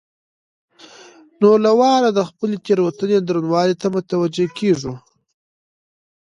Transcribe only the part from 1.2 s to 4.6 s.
نو له واره د خپلې تېروتنې درونوالي ته متوجه